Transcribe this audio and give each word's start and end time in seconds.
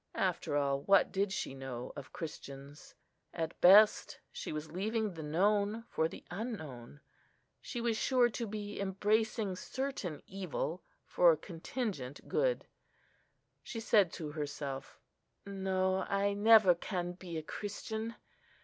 After 0.17 0.57
all, 0.57 0.81
what 0.81 1.11
did 1.11 1.31
she 1.31 1.53
know 1.53 1.93
of 1.95 2.11
Christians?—at 2.11 3.61
best 3.61 4.17
she 4.31 4.51
was 4.51 4.71
leaving 4.71 5.13
the 5.13 5.21
known 5.21 5.83
for 5.89 6.07
the 6.07 6.25
unknown: 6.31 7.01
she 7.61 7.79
was 7.79 7.97
sure 7.97 8.27
to 8.27 8.47
be 8.47 8.79
embracing 8.79 9.55
certain 9.55 10.23
evil 10.25 10.81
for 11.05 11.37
contingent 11.37 12.27
good. 12.27 12.65
She 13.61 13.79
said 13.79 14.11
to 14.13 14.31
herself, 14.31 14.99
"No, 15.45 15.97
I 16.09 16.33
never 16.33 16.73
can 16.73 17.11
be 17.11 17.37
a 17.37 17.43
Christian." 17.43 18.15